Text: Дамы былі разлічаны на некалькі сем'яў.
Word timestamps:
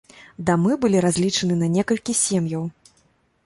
Дамы 0.47 0.77
былі 0.85 1.03
разлічаны 1.05 1.59
на 1.61 1.67
некалькі 1.77 2.19
сем'яў. 2.25 2.69